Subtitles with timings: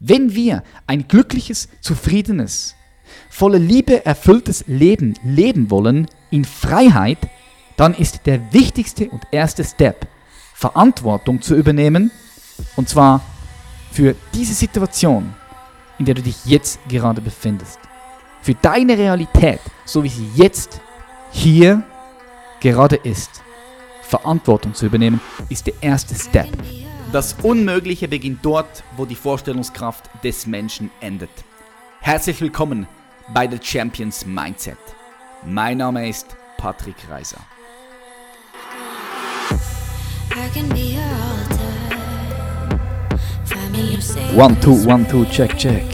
[0.00, 2.74] Wenn wir ein glückliches, zufriedenes,
[3.30, 7.18] voller Liebe erfülltes Leben leben wollen, in Freiheit,
[7.76, 10.06] dann ist der wichtigste und erste Step,
[10.54, 12.10] Verantwortung zu übernehmen,
[12.76, 13.22] und zwar
[13.92, 15.34] für diese Situation,
[15.98, 17.78] in der du dich jetzt gerade befindest.
[18.42, 20.80] Für deine Realität, so wie sie jetzt
[21.30, 21.82] hier
[22.60, 23.42] gerade ist.
[24.02, 26.48] Verantwortung zu übernehmen, ist der erste Step.
[27.10, 31.30] Das Unmögliche beginnt dort, wo die Vorstellungskraft des Menschen endet.
[32.00, 32.86] Herzlich willkommen
[33.32, 34.76] bei The Champions Mindset.
[35.46, 37.38] Mein Name ist Patrick Reiser.
[44.36, 45.86] One, two, one, two, check, check.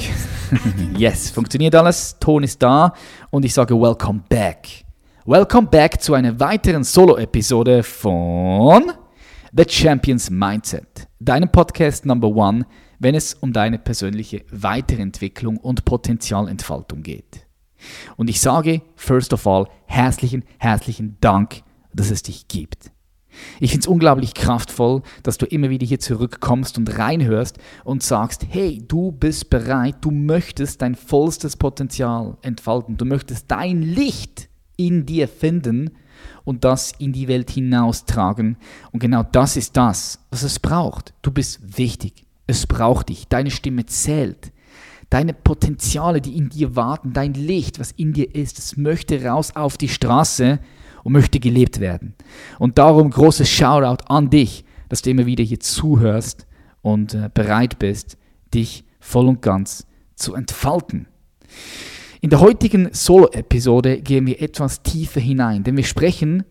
[0.99, 2.93] yes, funktioniert alles, Ton ist da
[3.31, 4.85] und ich sage Welcome back.
[5.25, 8.93] Welcome back zu einer weiteren Solo-Episode von
[9.57, 12.67] The Champions Mindset, deinem Podcast Number One,
[12.99, 17.47] wenn es um deine persönliche Weiterentwicklung und Potenzialentfaltung geht.
[18.17, 22.91] Und ich sage, first of all, herzlichen, herzlichen Dank, dass es dich gibt.
[23.61, 28.47] Ich finde es unglaublich kraftvoll, dass du immer wieder hier zurückkommst und reinhörst und sagst,
[28.51, 35.07] hey, du bist bereit, du möchtest dein vollstes Potenzial entfalten, du möchtest dein Licht in
[35.07, 35.93] dir finden
[36.45, 38.57] und das in die Welt hinaustragen.
[38.93, 41.15] Und genau das ist das, was es braucht.
[41.23, 42.25] Du bist wichtig.
[42.47, 43.29] Es braucht dich.
[43.29, 44.53] Deine Stimme zählt.
[45.11, 49.55] Deine Potenziale, die in dir warten, dein Licht, was in dir ist, es möchte raus
[49.55, 50.59] auf die Straße
[51.05, 52.15] und möchte gelebt werden.
[52.59, 56.47] Und darum großes Shoutout an dich, dass du immer wieder hier zuhörst
[56.83, 58.17] und äh, bereit bist,
[58.53, 59.87] dich voll und ganz
[60.17, 61.07] zu entfalten.
[62.25, 66.45] In der heutigen Solo-Episode gehen wir etwas tiefer hinein, denn wir sprechen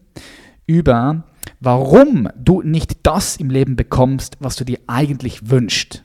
[0.67, 1.23] über,
[1.61, 6.03] warum du nicht das im Leben bekommst, was du dir eigentlich wünschst.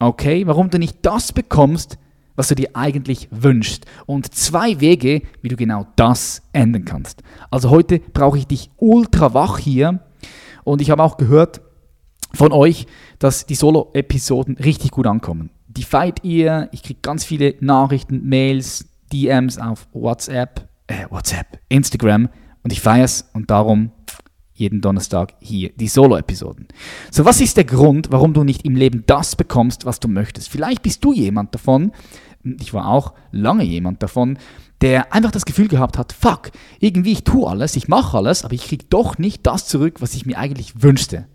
[0.00, 0.46] Okay?
[0.46, 1.96] Warum du nicht das bekommst,
[2.34, 3.86] was du dir eigentlich wünschst.
[4.04, 7.22] Und zwei Wege, wie du genau das ändern kannst.
[7.50, 10.00] Also heute brauche ich dich ultra wach hier.
[10.62, 11.62] Und ich habe auch gehört
[12.34, 12.86] von euch,
[13.18, 15.48] dass die Solo-Episoden richtig gut ankommen.
[15.68, 22.28] Die feiert ihr, ich kriege ganz viele Nachrichten, Mails, DMs auf WhatsApp, äh, WhatsApp, Instagram
[22.62, 23.92] und ich feiere es und darum
[24.56, 26.66] jeden Donnerstag hier die Solo-Episoden.
[27.10, 30.48] So, was ist der Grund, warum du nicht im Leben das bekommst, was du möchtest?
[30.48, 31.92] Vielleicht bist du jemand davon,
[32.60, 34.38] ich war auch lange jemand davon,
[34.80, 36.50] der einfach das Gefühl gehabt hat, fuck,
[36.80, 40.14] irgendwie ich tue alles, ich mache alles, aber ich kriege doch nicht das zurück, was
[40.14, 41.26] ich mir eigentlich wünschte.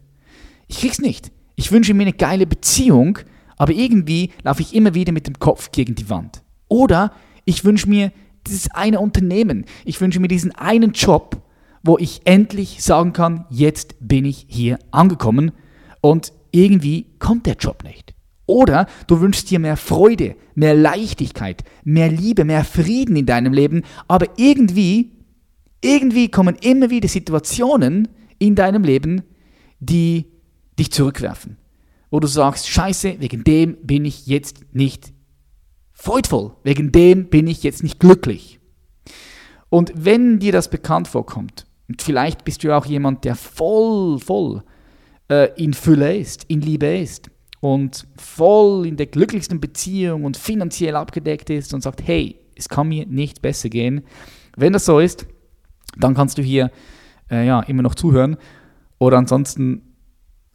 [0.68, 1.32] Ich krieg's nicht.
[1.56, 3.20] Ich wünsche mir eine geile Beziehung,
[3.58, 6.44] aber irgendwie laufe ich immer wieder mit dem Kopf gegen die Wand.
[6.68, 7.12] Oder
[7.46, 8.12] ich wünsche mir
[8.48, 9.66] dieses eine Unternehmen.
[9.86, 11.42] Ich wünsche mir diesen einen Job,
[11.84, 15.52] wo ich endlich sagen kann, jetzt bin ich hier angekommen
[16.02, 18.14] und irgendwie kommt der Job nicht.
[18.46, 23.84] Oder du wünschst dir mehr Freude, mehr Leichtigkeit, mehr Liebe, mehr Frieden in deinem Leben,
[24.08, 25.12] aber irgendwie,
[25.82, 28.10] irgendwie kommen immer wieder Situationen
[28.40, 29.22] in deinem Leben,
[29.80, 30.26] die
[30.78, 31.58] dich zurückwerfen.
[32.10, 35.14] Wo du sagst, scheiße, wegen dem bin ich jetzt nicht
[36.02, 38.60] freudvoll, wegen dem bin ich jetzt nicht glücklich.
[39.70, 44.64] Und wenn dir das bekannt vorkommt, und vielleicht bist du auch jemand, der voll, voll
[45.30, 47.30] äh, in Fülle ist, in Liebe ist
[47.60, 52.88] und voll in der glücklichsten Beziehung und finanziell abgedeckt ist und sagt, hey, es kann
[52.88, 54.02] mir nicht besser gehen.
[54.58, 55.28] Wenn das so ist,
[55.98, 56.72] dann kannst du hier
[57.30, 58.38] äh, ja, immer noch zuhören
[58.98, 59.94] oder ansonsten,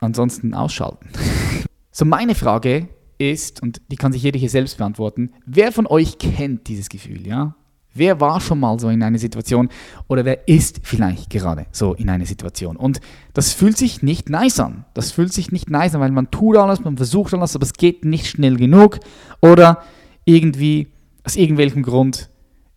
[0.00, 1.08] ansonsten ausschalten.
[1.92, 2.88] so meine Frage
[3.18, 7.26] ist, und die kann sich jeder hier selbst beantworten, wer von euch kennt dieses Gefühl,
[7.26, 7.54] ja?
[7.94, 9.70] Wer war schon mal so in einer Situation
[10.06, 12.76] oder wer ist vielleicht gerade so in einer Situation?
[12.76, 13.00] Und
[13.32, 14.84] das fühlt sich nicht nice an.
[14.92, 17.72] Das fühlt sich nicht nice an, weil man tut alles, man versucht alles, aber es
[17.72, 19.00] geht nicht schnell genug.
[19.40, 19.82] Oder
[20.26, 20.88] irgendwie,
[21.24, 22.28] aus irgendwelchem Grund,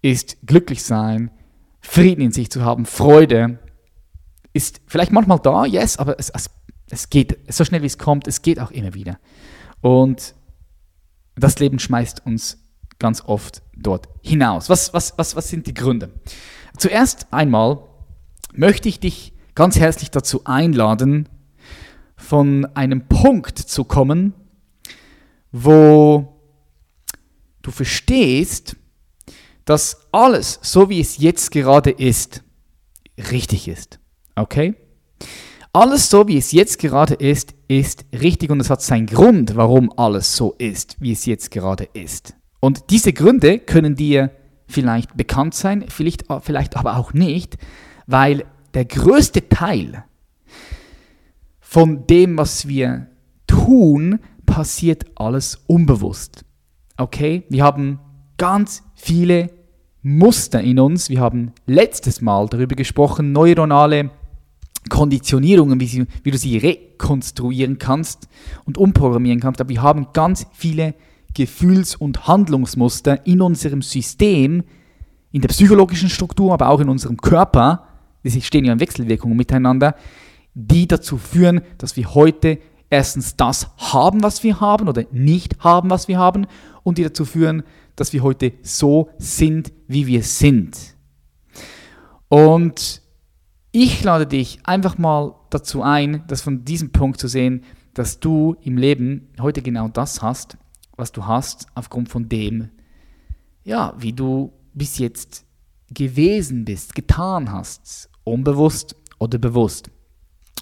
[0.02, 1.32] ist glücklich sein,
[1.82, 3.60] Frieden in sich zu haben, Freude,
[4.54, 6.50] ist vielleicht manchmal da, yes, aber es, es,
[6.90, 9.20] es geht so schnell wie es kommt, es geht auch immer wieder.
[9.82, 10.36] Und
[11.36, 12.58] das Leben schmeißt uns
[13.00, 14.70] ganz oft dort hinaus.
[14.70, 16.12] Was, was, was, was sind die Gründe?
[16.78, 17.80] Zuerst einmal
[18.54, 21.30] möchte ich dich ganz herzlich dazu einladen,
[22.16, 24.34] von einem Punkt zu kommen,
[25.52, 26.42] wo
[27.62, 28.76] du verstehst,
[29.66, 32.44] dass alles, so wie es jetzt gerade ist,
[33.32, 34.00] richtig ist.
[34.36, 34.76] Okay?
[35.72, 39.94] Alles so, wie es jetzt gerade ist, ist richtig und es hat seinen Grund, warum
[39.96, 42.36] alles so ist, wie es jetzt gerade ist.
[42.60, 44.32] Und diese Gründe können dir
[44.68, 47.58] vielleicht bekannt sein, vielleicht, vielleicht aber auch nicht,
[48.08, 48.44] weil
[48.74, 50.04] der größte Teil
[51.60, 53.08] von dem, was wir
[53.46, 56.44] tun, passiert alles unbewusst.
[56.98, 57.44] Okay?
[57.50, 58.00] Wir haben
[58.38, 59.52] ganz viele
[60.02, 61.10] Muster in uns.
[61.10, 64.10] Wir haben letztes Mal darüber gesprochen, neuronale
[64.90, 68.28] Konditionierungen, wie, sie, wie, du sie rekonstruieren kannst
[68.66, 69.62] und umprogrammieren kannst.
[69.62, 70.96] Aber wir haben ganz viele
[71.34, 74.64] Gefühls- und Handlungsmuster in unserem System,
[75.32, 77.86] in der psychologischen Struktur, aber auch in unserem Körper,
[78.24, 79.96] die stehen ja in Wechselwirkungen miteinander,
[80.54, 82.60] die dazu führen, dass wir heute
[82.90, 86.48] erstens das haben, was wir haben oder nicht haben, was wir haben
[86.84, 87.64] und die dazu führen,
[87.96, 90.96] dass wir heute so sind, wie wir sind.
[92.30, 93.02] Und
[93.72, 97.64] ich lade dich einfach mal dazu ein, das von diesem Punkt zu sehen,
[97.94, 100.58] dass du im Leben heute genau das hast,
[100.96, 102.70] was du hast, aufgrund von dem,
[103.64, 105.46] ja, wie du bis jetzt
[105.92, 109.90] gewesen bist, getan hast, unbewusst oder bewusst.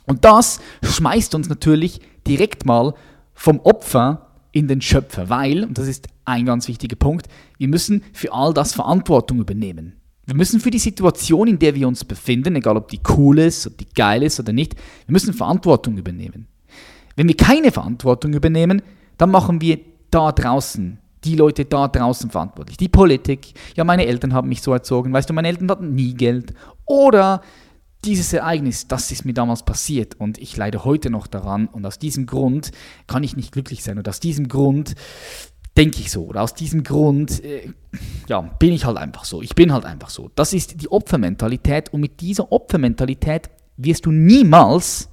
[0.06, 2.94] Und das schmeißt uns natürlich direkt mal
[3.33, 7.27] vom Opfer in den Schöpfer, weil, und das ist ein ganz wichtiger Punkt,
[7.57, 9.97] wir müssen für all das Verantwortung übernehmen.
[10.27, 13.65] Wir müssen für die Situation, in der wir uns befinden, egal ob die cool ist,
[13.65, 16.47] ob die geil ist oder nicht, wir müssen Verantwortung übernehmen.
[17.15, 18.81] Wenn wir keine Verantwortung übernehmen,
[19.18, 19.79] dann machen wir
[20.12, 22.75] da draußen, die Leute da draußen verantwortlich.
[22.75, 26.13] Die Politik, ja, meine Eltern haben mich so erzogen, weißt du, meine Eltern hatten nie
[26.13, 26.53] Geld.
[26.85, 27.41] Oder
[28.03, 32.00] dieses Ereignis, das ist mir damals passiert und ich leide heute noch daran und aus
[32.00, 32.71] diesem Grund
[33.07, 34.94] kann ich nicht glücklich sein und aus diesem Grund
[35.77, 36.25] denke ich so.
[36.25, 37.69] Oder aus diesem Grund, äh,
[38.27, 39.41] ja, bin ich halt einfach so.
[39.41, 40.29] Ich bin halt einfach so.
[40.35, 45.09] Das ist die Opfermentalität und mit dieser Opfermentalität wirst du niemals,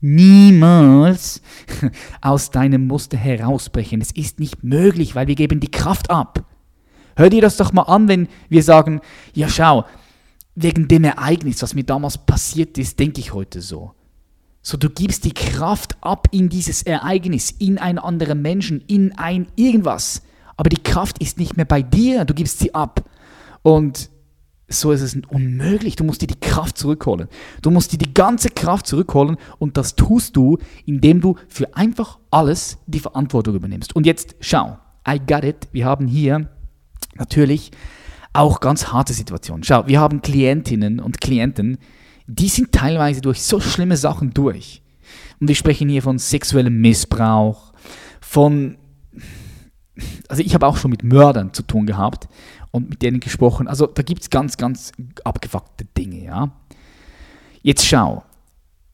[0.00, 1.42] niemals
[2.22, 4.00] aus deinem Muster herausbrechen.
[4.00, 6.44] Es ist nicht möglich, weil wir geben die Kraft ab.
[7.14, 9.00] Hör dir das doch mal an, wenn wir sagen,
[9.34, 9.84] ja schau,
[10.54, 13.92] wegen dem Ereignis, was mir damals passiert ist, denke ich heute so.
[14.68, 19.46] So, du gibst die Kraft ab in dieses Ereignis, in einen anderen Menschen, in ein
[19.54, 20.22] irgendwas.
[20.56, 23.08] Aber die Kraft ist nicht mehr bei dir, du gibst sie ab.
[23.62, 24.10] Und
[24.66, 25.94] so ist es unmöglich.
[25.94, 27.28] Du musst dir die Kraft zurückholen.
[27.62, 32.18] Du musst dir die ganze Kraft zurückholen und das tust du, indem du für einfach
[32.32, 33.94] alles die Verantwortung übernimmst.
[33.94, 34.78] Und jetzt schau,
[35.08, 35.68] I got it.
[35.70, 36.50] Wir haben hier
[37.14, 37.70] natürlich
[38.32, 39.62] auch ganz harte Situationen.
[39.62, 41.78] Schau, wir haben Klientinnen und Klienten,
[42.26, 44.82] die sind teilweise durch so schlimme Sachen durch.
[45.40, 47.72] Und wir sprechen hier von sexuellem Missbrauch,
[48.20, 48.78] von...
[50.28, 52.28] Also ich habe auch schon mit Mördern zu tun gehabt
[52.70, 53.66] und mit denen gesprochen.
[53.66, 54.92] Also da gibt es ganz, ganz
[55.24, 56.50] abgefuckte Dinge, ja.
[57.62, 58.22] Jetzt schau,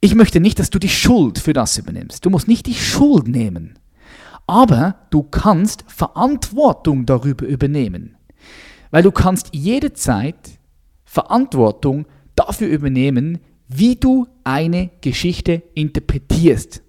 [0.00, 2.24] ich möchte nicht, dass du die Schuld für das übernimmst.
[2.24, 3.78] Du musst nicht die Schuld nehmen.
[4.46, 8.16] Aber du kannst Verantwortung darüber übernehmen.
[8.90, 10.58] Weil du kannst jederzeit
[11.04, 13.38] Verantwortung dafür übernehmen,
[13.68, 16.82] wie du eine Geschichte interpretierst,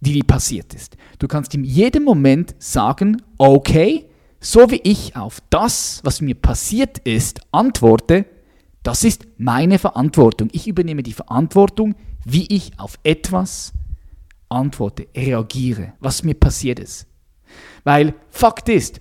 [0.00, 0.96] die dir passiert ist.
[1.18, 4.06] Du kannst in jedem Moment sagen, okay,
[4.40, 8.24] so wie ich auf das, was mir passiert ist, antworte,
[8.82, 10.48] das ist meine Verantwortung.
[10.52, 11.94] Ich übernehme die Verantwortung,
[12.24, 13.72] wie ich auf etwas
[14.48, 17.06] antworte, reagiere, was mir passiert ist.
[17.84, 19.00] Weil Fakt ist,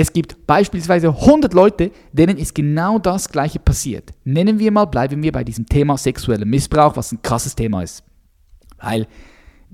[0.00, 4.14] es gibt beispielsweise 100 Leute, denen ist genau das Gleiche passiert.
[4.24, 8.02] Nennen wir mal, bleiben wir bei diesem Thema sexueller Missbrauch, was ein krasses Thema ist.
[8.78, 9.06] Weil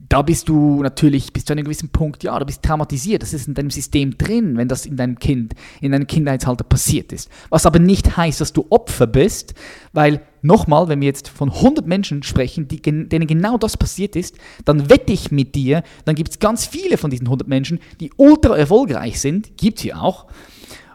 [0.08, 3.48] da bist du natürlich bis zu einem gewissen Punkt, ja, du bist traumatisiert, das ist
[3.48, 7.30] in deinem System drin, wenn das in deinem Kind, in deinem Kindheitsalter passiert ist.
[7.48, 9.54] Was aber nicht heißt, dass du Opfer bist,
[9.92, 14.36] weil nochmal, wenn wir jetzt von 100 Menschen sprechen, die, denen genau das passiert ist,
[14.64, 18.12] dann wette ich mit dir, dann gibt es ganz viele von diesen 100 Menschen, die
[18.16, 20.26] ultra erfolgreich sind, gibt es hier auch,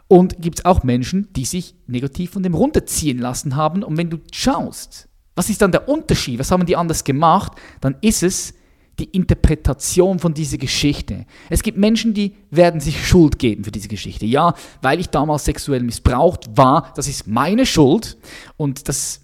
[0.08, 3.82] und gibt es auch Menschen, die sich negativ von dem runterziehen lassen haben.
[3.82, 7.96] Und wenn du schaust, was ist dann der Unterschied, was haben die anders gemacht, dann
[8.02, 8.52] ist es,
[8.98, 11.26] die Interpretation von dieser Geschichte.
[11.48, 14.26] Es gibt Menschen, die werden sich Schuld geben für diese Geschichte.
[14.26, 18.18] Ja, weil ich damals sexuell missbraucht war, das ist meine Schuld
[18.56, 19.20] und das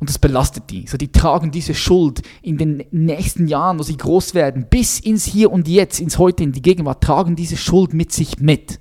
[0.00, 0.86] und das belastet die.
[0.86, 5.26] So, die tragen diese Schuld in den nächsten Jahren, wo sie groß werden, bis ins
[5.26, 8.80] Hier und Jetzt, ins Heute, in die Gegenwart, tragen diese Schuld mit sich mit.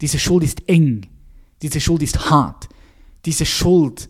[0.00, 1.06] Diese Schuld ist eng.
[1.60, 2.70] Diese Schuld ist hart.
[3.26, 4.08] Diese Schuld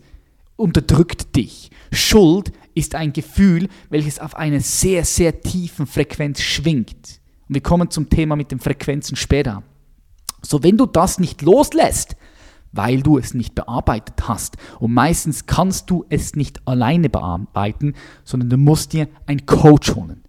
[0.55, 1.71] unterdrückt dich.
[1.91, 7.21] Schuld ist ein Gefühl, welches auf einer sehr, sehr tiefen Frequenz schwingt.
[7.47, 9.63] Und wir kommen zum Thema mit den Frequenzen später.
[10.41, 12.15] So, wenn du das nicht loslässt,
[12.71, 18.49] weil du es nicht bearbeitet hast, und meistens kannst du es nicht alleine bearbeiten, sondern
[18.49, 20.24] du musst dir einen Coach holen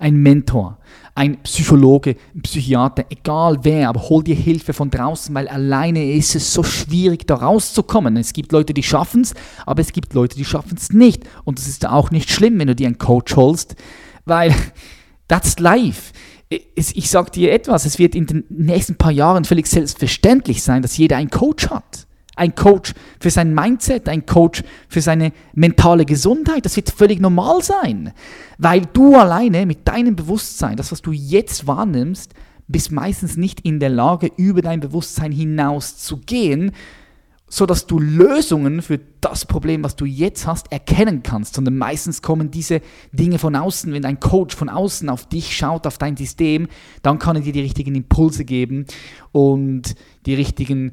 [0.00, 0.78] ein Mentor,
[1.14, 6.34] ein Psychologe, ein Psychiater, egal wer, aber hol dir Hilfe von draußen, weil alleine ist
[6.34, 8.16] es so schwierig, da rauszukommen.
[8.16, 9.34] Es gibt Leute, die schaffen es,
[9.66, 11.24] aber es gibt Leute, die schaffen es nicht.
[11.44, 13.76] Und es ist auch nicht schlimm, wenn du dir einen Coach holst,
[14.24, 14.54] weil
[15.28, 16.12] that's life.
[16.48, 20.96] ich sage dir etwas, es wird in den nächsten paar Jahren völlig selbstverständlich sein, dass
[20.96, 22.06] jeder einen Coach hat.
[22.40, 26.64] Ein Coach für sein Mindset, ein Coach für seine mentale Gesundheit.
[26.64, 28.14] Das wird völlig normal sein,
[28.56, 32.32] weil du alleine mit deinem Bewusstsein, das, was du jetzt wahrnimmst,
[32.66, 36.72] bist meistens nicht in der Lage, über dein Bewusstsein hinaus zu gehen,
[37.46, 42.50] sodass du Lösungen für das Problem, was du jetzt hast, erkennen kannst, sondern meistens kommen
[42.50, 42.80] diese
[43.12, 43.92] Dinge von außen.
[43.92, 46.68] Wenn ein Coach von außen auf dich schaut, auf dein System,
[47.02, 48.86] dann kann er dir die richtigen Impulse geben
[49.32, 49.94] und
[50.26, 50.92] die richtigen,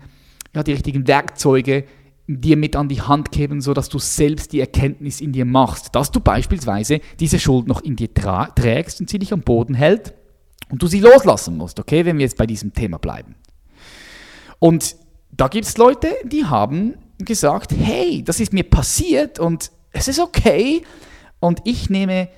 [0.58, 1.86] ja, die richtigen Werkzeuge
[2.28, 6.12] dir mit an die Hand geben, sodass du selbst die Erkenntnis in dir machst, dass
[6.12, 10.14] du beispielsweise diese Schuld noch in dir trägst und sie dich am Boden hält
[10.70, 13.36] und du sie loslassen musst, okay, wenn wir jetzt bei diesem Thema bleiben.
[14.60, 14.98] Und
[15.32, 20.20] da gibt es Leute, die haben gesagt, hey, das ist mir passiert und es ist
[20.20, 20.82] okay
[21.40, 22.30] und ich nehme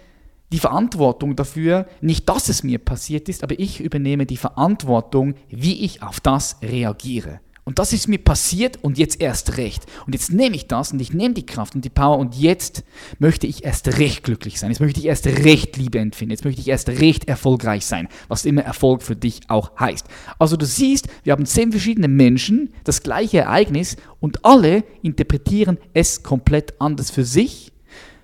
[0.52, 5.86] die Verantwortung dafür, nicht dass es mir passiert ist, aber ich übernehme die Verantwortung, wie
[5.86, 7.40] ich auf das reagiere.
[7.64, 9.86] Und das ist mir passiert und jetzt erst recht.
[10.08, 12.84] Und jetzt nehme ich das und ich nehme die Kraft und die Power und jetzt
[13.20, 14.72] möchte ich erst recht glücklich sein.
[14.72, 16.32] Jetzt möchte ich erst recht Liebe empfinden.
[16.32, 20.08] Jetzt möchte ich erst recht erfolgreich sein, was immer Erfolg für dich auch heißt.
[20.40, 26.24] Also du siehst, wir haben zehn verschiedene Menschen, das gleiche Ereignis und alle interpretieren es
[26.24, 27.72] komplett anders für sich.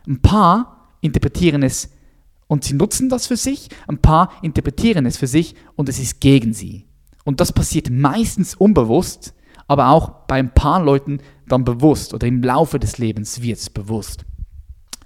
[0.07, 1.89] Ein paar interpretieren es
[2.47, 3.69] und sie nutzen das für sich.
[3.87, 6.85] Ein paar interpretieren es für sich und es ist gegen sie.
[7.25, 9.33] Und das passiert meistens unbewusst,
[9.67, 13.69] aber auch bei ein paar Leuten dann bewusst oder im Laufe des Lebens wird es
[13.69, 14.23] bewusst.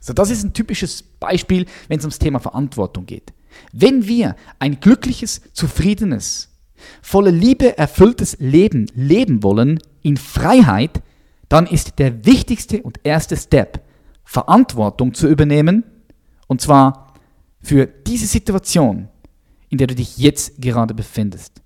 [0.01, 3.33] So, das ist ein typisches Beispiel, wenn es ums Thema Verantwortung geht.
[3.71, 6.49] Wenn wir ein glückliches, zufriedenes,
[7.01, 11.01] voller Liebe erfülltes Leben leben wollen, in Freiheit,
[11.47, 13.81] dann ist der wichtigste und erste Step,
[14.23, 15.83] Verantwortung zu übernehmen,
[16.47, 17.13] und zwar
[17.61, 19.07] für diese Situation,
[19.69, 21.61] in der du dich jetzt gerade befindest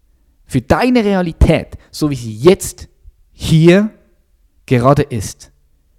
[0.54, 2.88] für deine Realität, so wie sie jetzt
[3.32, 3.90] hier
[4.68, 5.52] gerade ist,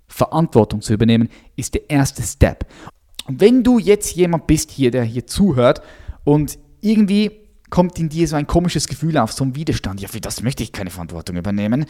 [0.07, 2.65] Verantwortung zu übernehmen, ist der erste Step.
[3.27, 5.83] Und wenn du jetzt jemand bist hier, der hier zuhört
[6.23, 7.33] und irgendwie
[7.69, 10.63] kommt in dir so ein komisches Gefühl auf, so ein Widerstand, ja, für das möchte
[10.63, 11.87] ich keine Verantwortung übernehmen,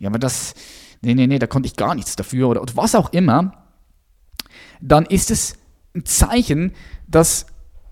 [0.00, 0.54] ja, aber das,
[1.02, 3.52] nee, nee, nee, da konnte ich gar nichts dafür oder, oder was auch immer,
[4.80, 5.56] dann ist es
[5.94, 6.72] ein Zeichen,
[7.06, 7.46] dass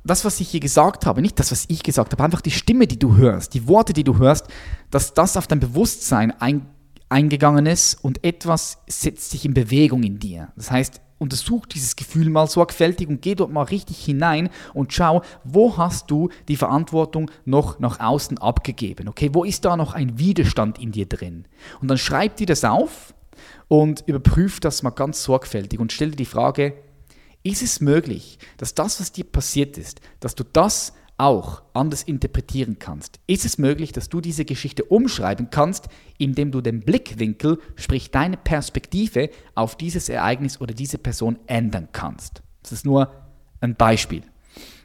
[0.07, 2.87] das, was ich hier gesagt habe, nicht das, was ich gesagt habe, einfach die Stimme,
[2.87, 4.47] die du hörst, die Worte, die du hörst,
[4.91, 6.67] dass das auf dein Bewusstsein ein,
[7.09, 10.49] eingegangen ist und etwas setzt sich in Bewegung in dir.
[10.57, 15.23] Das heißt, untersuch dieses Gefühl mal sorgfältig und geh dort mal richtig hinein und schau,
[15.45, 19.09] wo hast du die Verantwortung noch nach außen abgegeben?
[19.09, 21.47] Okay, wo ist da noch ein Widerstand in dir drin?
[21.81, 23.15] Und dann schreib dir das auf
[23.69, 26.75] und überprüf das mal ganz sorgfältig und stell dir die Frage,
[27.49, 32.79] ist es möglich, dass das, was dir passiert ist, dass du das auch anders interpretieren
[32.79, 33.21] kannst?
[33.27, 35.89] Ist es möglich, dass du diese Geschichte umschreiben kannst,
[36.19, 42.43] indem du den Blickwinkel, sprich deine Perspektive auf dieses Ereignis oder diese Person ändern kannst?
[42.63, 43.11] Das ist nur
[43.61, 44.23] ein Beispiel.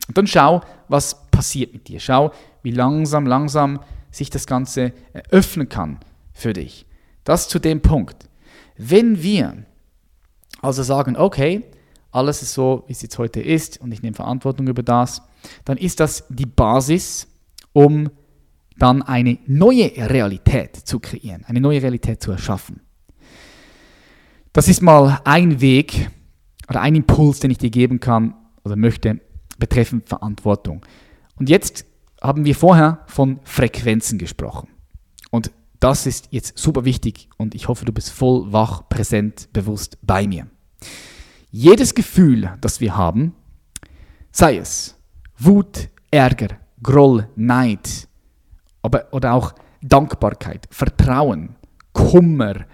[0.08, 2.00] Und dann schau, was passiert mit dir.
[2.00, 2.32] Schau,
[2.64, 3.80] wie langsam, langsam
[4.12, 4.94] sich das Ganze
[5.30, 6.00] öffnen kann
[6.34, 6.86] für dich.
[7.24, 8.30] Das zu dem Punkt.
[8.78, 9.66] Wenn wir
[10.62, 11.64] also sagen, okay,
[12.12, 15.22] alles ist so, wie es jetzt heute ist und ich nehme Verantwortung über das,
[15.66, 17.28] dann ist das die Basis,
[17.74, 18.10] um
[18.78, 22.82] dann eine neue Realität zu kreieren, eine neue Realität zu erschaffen.
[24.54, 26.10] Das ist mal ein Weg
[26.68, 29.22] oder ein Impuls, den ich dir geben kann oder möchte
[29.58, 30.86] betreffend Verantwortung.
[31.36, 31.86] Und jetzt
[32.22, 34.68] haben wir vorher von Frequenzen gesprochen.
[35.30, 39.98] Und das ist jetzt super wichtig und ich hoffe, du bist voll wach, präsent, bewusst
[40.02, 40.48] bei mir.
[41.54, 43.36] Jedes Gefühl, das wir haben,
[44.32, 44.96] sei es
[45.38, 48.08] Wut, Ärger, Groll, Neid,
[48.82, 51.58] aber, oder auch Dankbarkeit, Vertrauen,
[51.92, 52.66] Kummer,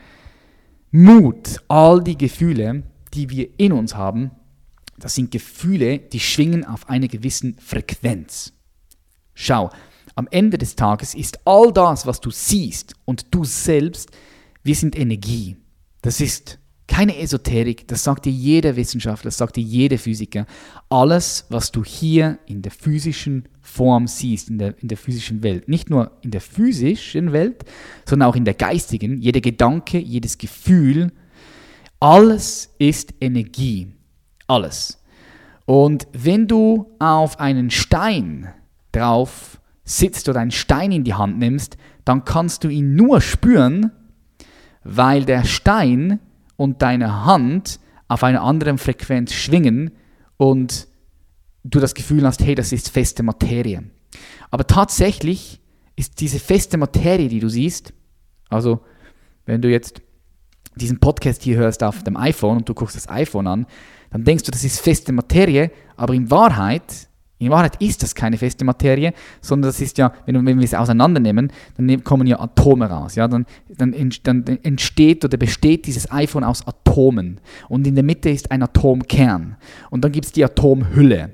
[0.91, 2.83] Mut, all die Gefühle,
[3.15, 4.29] die wir in uns haben,
[4.99, 8.53] das sind Gefühle, die schwingen auf einer gewissen Frequenz.
[9.33, 9.71] Schau,
[10.13, 14.11] am Ende des Tages ist all das, was du siehst und du selbst,
[14.63, 15.57] wir sind Energie.
[16.01, 20.45] Das ist keine Esoterik, das sagt dir jeder Wissenschaftler, das sagt dir jeder Physiker.
[20.89, 25.67] Alles, was du hier in der physischen Form siehst, in der, in der physischen Welt,
[25.67, 27.65] nicht nur in der physischen Welt,
[28.05, 31.11] sondern auch in der geistigen, jeder Gedanke, jedes Gefühl,
[31.99, 33.93] alles ist Energie.
[34.47, 35.01] Alles.
[35.65, 38.53] Und wenn du auf einen Stein
[38.93, 43.91] drauf sitzt oder einen Stein in die Hand nimmst, dann kannst du ihn nur spüren,
[44.83, 46.19] weil der Stein
[46.57, 49.91] und deine Hand auf einer anderen Frequenz schwingen
[50.37, 50.87] und
[51.63, 53.83] du das Gefühl hast, hey, das ist feste Materie.
[54.51, 55.61] Aber tatsächlich
[55.95, 57.93] ist diese feste Materie, die du siehst,
[58.49, 58.81] also
[59.45, 60.01] wenn du jetzt
[60.75, 63.65] diesen Podcast hier hörst auf dem iPhone und du guckst das iPhone an,
[64.11, 67.09] dann denkst du, das ist feste Materie, aber in Wahrheit,
[67.39, 70.73] in Wahrheit ist das keine feste Materie, sondern das ist ja, wenn, wenn wir es
[70.73, 73.15] auseinandernehmen, dann kommen ja Atome raus.
[73.15, 73.27] Ja?
[73.27, 73.45] Dann,
[73.77, 77.39] dann, dann entsteht oder besteht dieses iPhone aus Atomen.
[77.69, 79.55] Und in der Mitte ist ein Atomkern.
[79.91, 81.31] Und dann gibt es die Atomhülle.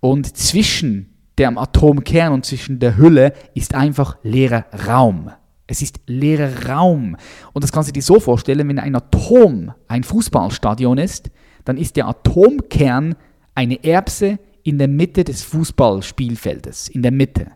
[0.00, 5.30] Und zwischen dem Atomkern und zwischen der Hülle ist einfach leerer Raum.
[5.66, 7.16] Es ist leerer Raum.
[7.52, 11.30] Und das kannst du dir so vorstellen, wenn ein Atom ein Fußballstadion ist,
[11.64, 13.14] dann ist der Atomkern
[13.54, 17.52] eine Erbse in der Mitte des Fußballspielfeldes, in der Mitte.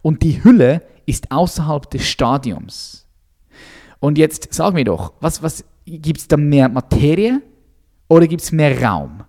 [0.00, 3.06] Und die Hülle ist außerhalb des Stadiums.
[4.00, 7.42] Und jetzt sag mir doch, was, was gibt es da mehr Materie
[8.08, 9.24] oder gibt es mehr Raum?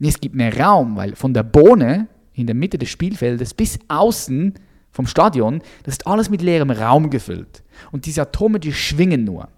[0.00, 4.54] Es gibt mehr Raum, weil von der Bohne in der Mitte des Spielfeldes bis außen
[4.90, 7.62] vom Stadion, das ist alles mit leerem Raum gefüllt.
[7.92, 9.48] Und diese Atome, die schwingen nur.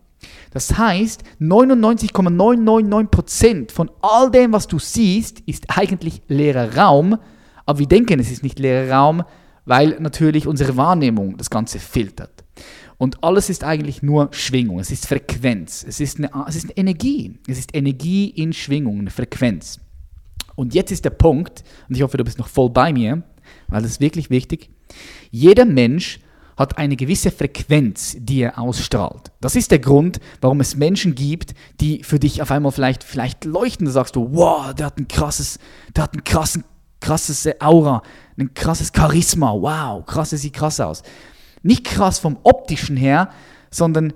[0.53, 7.17] Das heißt, 99,999% von all dem, was du siehst, ist eigentlich leerer Raum.
[7.67, 9.23] Aber wir denken, es ist nicht leerer Raum,
[9.65, 12.45] weil natürlich unsere Wahrnehmung das Ganze filtert.
[12.97, 16.77] Und alles ist eigentlich nur Schwingung, es ist Frequenz, es ist, eine, es ist eine
[16.77, 17.39] Energie.
[17.49, 19.81] Es ist Energie in Schwingung, eine Frequenz.
[20.55, 23.23] Und jetzt ist der Punkt, und ich hoffe, du bist noch voll bei mir,
[23.69, 24.71] weil das ist wirklich wichtig.
[25.31, 26.21] Jeder Mensch
[26.57, 29.33] hat eine gewisse Frequenz, die er ausstrahlt.
[29.41, 33.45] Das ist der Grund, warum es Menschen gibt, die für dich auf einmal vielleicht, vielleicht
[33.45, 33.87] leuchten.
[33.87, 35.59] Da sagst du, wow, der hat ein krasses,
[35.95, 36.65] der hat ein krassen,
[37.01, 38.03] krasses Aura,
[38.39, 41.03] ein krasses Charisma, wow, krass, der sieht krass aus.
[41.63, 43.31] Nicht krass vom optischen her,
[43.71, 44.13] sondern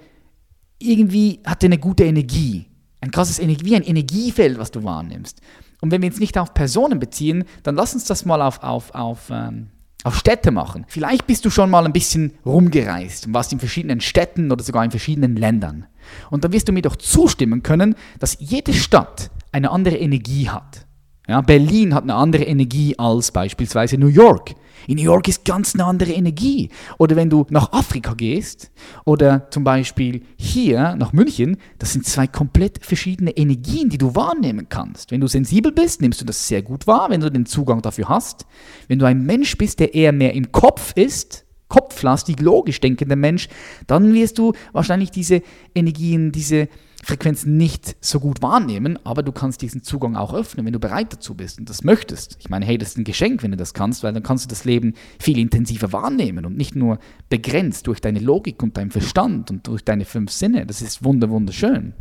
[0.79, 2.67] irgendwie hat er eine gute Energie.
[3.01, 5.41] Ein krasses Energie, wie ein Energiefeld, was du wahrnimmst.
[5.81, 8.95] Und wenn wir jetzt nicht auf Personen beziehen, dann lass uns das mal auf, auf,
[8.95, 9.69] auf ähm,
[10.05, 10.87] auf Städte machen.
[10.89, 14.85] Vielleicht bist du schon mal ein bisschen rumgereist und warst in verschiedenen Städten oder sogar
[14.85, 15.87] in verschiedenen Ländern.
[16.31, 20.87] Und dann wirst du mir doch zustimmen können, dass jede Stadt eine andere Energie hat.
[21.29, 24.55] Ja, Berlin hat eine andere Energie als beispielsweise New York.
[24.87, 26.71] In New York ist ganz eine andere Energie.
[26.97, 28.71] Oder wenn du nach Afrika gehst
[29.05, 34.71] oder zum Beispiel hier nach München, das sind zwei komplett verschiedene Energien, die du wahrnehmen
[34.71, 35.11] kannst.
[35.11, 38.09] Wenn du sensibel bist, nimmst du das sehr gut wahr, wenn du den Zugang dafür
[38.09, 38.47] hast.
[38.87, 43.51] Wenn du ein Mensch bist, der eher mehr im Kopf ist, kopflastig, logisch denkender Mensch,
[43.87, 45.43] dann wirst du wahrscheinlich diese
[45.75, 46.69] Energien, diese
[47.09, 51.11] Frequenz nicht so gut wahrnehmen, aber du kannst diesen Zugang auch öffnen, wenn du bereit
[51.11, 52.37] dazu bist und das möchtest.
[52.39, 54.49] Ich meine, hey, das ist ein Geschenk, wenn du das kannst, weil dann kannst du
[54.51, 56.99] das Leben viel intensiver wahrnehmen und nicht nur
[57.31, 60.67] begrenzt durch deine Logik und deinen Verstand und durch deine fünf Sinne.
[60.67, 61.95] Das ist wunder wunderschön.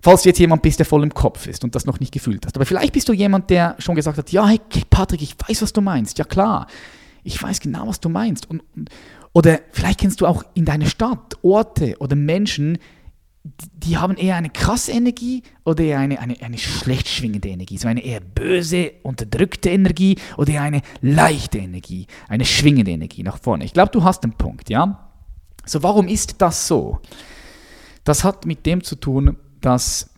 [0.00, 2.46] Falls du jetzt jemand bist, der voll im Kopf ist und das noch nicht gefühlt
[2.46, 2.56] hast.
[2.56, 5.74] Aber vielleicht bist du jemand, der schon gesagt hat, ja, hey Patrick, ich weiß, was
[5.74, 6.18] du meinst.
[6.18, 6.66] Ja klar,
[7.22, 8.48] ich weiß genau, was du meinst.
[8.48, 8.62] Und,
[9.34, 12.78] oder vielleicht kennst du auch in deiner Stadt Orte oder Menschen,
[13.44, 17.76] die haben eher eine krasse Energie oder eher eine, eine, eine schlecht schwingende Energie.
[17.76, 23.38] So eine eher böse, unterdrückte Energie oder eher eine leichte Energie, eine schwingende Energie nach
[23.38, 23.64] vorne.
[23.64, 25.10] Ich glaube, du hast den Punkt, ja?
[25.66, 27.00] So, warum ist das so?
[28.04, 30.10] Das hat mit dem zu tun, dass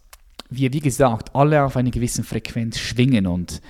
[0.49, 3.61] wir, wie gesagt, alle auf einer gewissen Frequenz schwingen und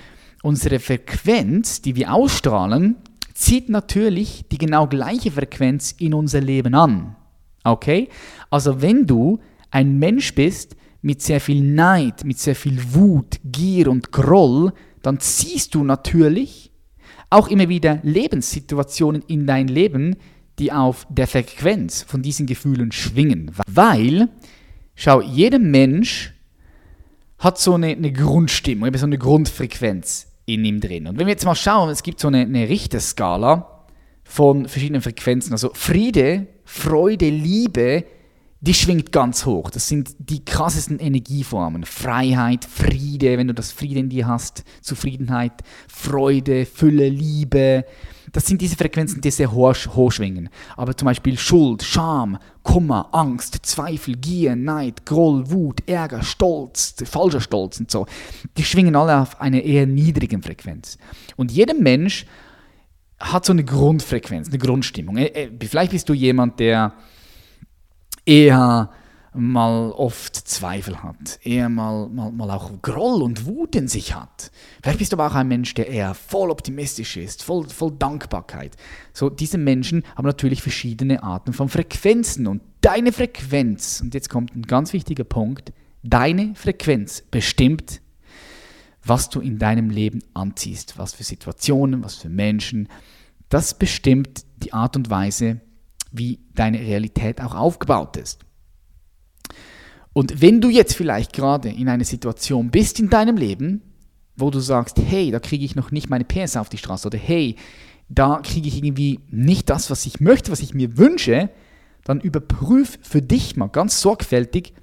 [0.43, 2.95] unsere Frequenz, die wir ausstrahlen,
[3.33, 7.16] zieht natürlich die genau gleiche Frequenz in unser Leben an.
[7.71, 8.09] Okay?
[8.49, 9.39] Also wenn du
[9.71, 15.19] ein Mensch bist mit sehr viel Neid, mit sehr viel Wut, Gier und Groll, dann
[15.19, 16.71] ziehst du natürlich
[17.29, 20.15] auch immer wieder Lebenssituationen in dein Leben,
[20.59, 23.51] die auf der Frequenz von diesen Gefühlen schwingen.
[23.67, 24.29] Weil,
[24.95, 26.33] schau, jeder Mensch
[27.37, 31.07] hat so eine, eine Grundstimmung, so eine Grundfrequenz in ihm drin.
[31.07, 33.85] Und wenn wir jetzt mal schauen, es gibt so eine, eine Richterskala
[34.23, 35.51] von verschiedenen Frequenzen.
[35.51, 38.03] Also Friede Freude, Liebe,
[38.59, 39.69] die schwingt ganz hoch.
[39.69, 41.85] Das sind die krassesten Energieformen.
[41.85, 45.53] Freiheit, Friede, wenn du das Friede in dir hast, Zufriedenheit,
[45.87, 47.85] Freude, Fülle, Liebe.
[48.33, 50.49] Das sind diese Frequenzen, die sehr hoch, hoch schwingen.
[50.75, 57.41] Aber zum Beispiel Schuld, Scham, Kummer, Angst, Zweifel, Gier, Neid, Groll, Wut, Ärger, Stolz, falscher
[57.41, 58.07] Stolz und so,
[58.57, 60.97] die schwingen alle auf einer eher niedrigen Frequenz.
[61.37, 62.25] Und jeder Mensch
[63.19, 65.17] hat so eine Grundfrequenz, eine Grundstimmung.
[65.17, 66.93] Äh, äh, vielleicht bist du jemand, der
[68.25, 68.91] eher
[69.33, 74.51] mal oft Zweifel hat, eher mal, mal, mal auch Groll und Wut in sich hat.
[74.81, 78.75] Vielleicht bist du aber auch ein Mensch, der eher voll optimistisch ist, voll, voll Dankbarkeit.
[79.13, 84.55] So, diese Menschen haben natürlich verschiedene Arten von Frequenzen und deine Frequenz, und jetzt kommt
[84.55, 85.71] ein ganz wichtiger Punkt,
[86.03, 88.01] deine Frequenz bestimmt,
[89.07, 92.89] was du in deinem Leben anziehst, was für Situationen, was für Menschen,
[93.49, 95.61] das bestimmt die Art und Weise,
[96.11, 98.39] wie deine Realität auch aufgebaut ist.
[100.13, 103.81] Und wenn du jetzt vielleicht gerade in einer Situation bist in deinem Leben,
[104.35, 107.17] wo du sagst, hey, da kriege ich noch nicht meine PS auf die Straße oder
[107.17, 107.55] hey,
[108.09, 111.49] da kriege ich irgendwie nicht das, was ich möchte, was ich mir wünsche,
[112.03, 114.73] dann überprüf für dich mal ganz sorgfältig,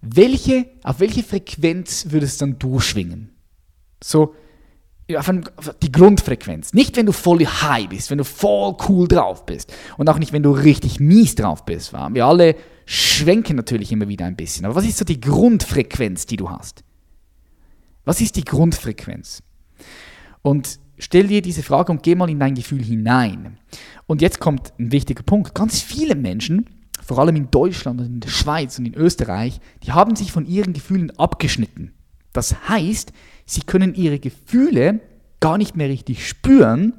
[0.00, 3.30] welche, auf welche Frequenz würdest dann durchschwingen?
[4.02, 4.34] So,
[5.16, 5.30] auf
[5.82, 6.74] die Grundfrequenz.
[6.74, 9.72] Nicht, wenn du voll high bist, wenn du voll cool drauf bist.
[9.96, 11.92] Und auch nicht, wenn du richtig mies drauf bist.
[11.92, 14.66] Wir alle schwenken natürlich immer wieder ein bisschen.
[14.66, 16.84] Aber was ist so die Grundfrequenz, die du hast?
[18.04, 19.42] Was ist die Grundfrequenz?
[20.42, 23.58] Und stell dir diese Frage und geh mal in dein Gefühl hinein.
[24.06, 25.54] Und jetzt kommt ein wichtiger Punkt.
[25.54, 26.66] Ganz viele Menschen,
[27.08, 30.44] vor allem in Deutschland und in der Schweiz und in Österreich, die haben sich von
[30.44, 31.94] ihren Gefühlen abgeschnitten.
[32.34, 33.14] Das heißt,
[33.46, 35.00] sie können ihre Gefühle
[35.40, 36.92] gar nicht mehr richtig spüren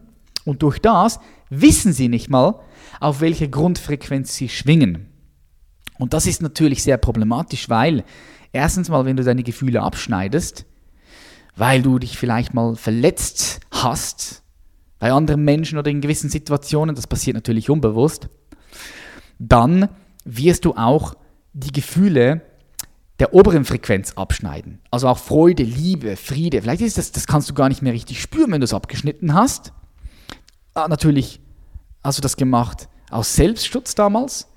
[0.46, 1.20] und durch das
[1.52, 2.60] wissen sie nicht mal,
[3.00, 5.06] auf welcher Grundfrequenz sie schwingen.
[6.00, 8.04] Und das ist natürlich sehr problematisch, weil
[8.52, 10.66] erstens mal, wenn du deine Gefühle abschneidest,
[11.56, 14.42] weil du dich vielleicht mal verletzt hast
[14.98, 18.28] bei anderen Menschen oder in gewissen Situationen, das passiert natürlich unbewusst,
[19.40, 19.90] dann
[20.26, 21.16] wirst du auch
[21.54, 22.42] die Gefühle
[23.20, 24.80] der oberen Frequenz abschneiden.
[24.92, 26.62] Also auch Freude, Liebe, Friede.
[26.62, 29.34] Vielleicht ist das, das kannst du gar nicht mehr richtig spüren, wenn du es abgeschnitten
[29.34, 29.74] hast.
[30.74, 31.42] Ah, natürlich
[32.04, 34.48] hast du das gemacht aus Selbstschutz damals.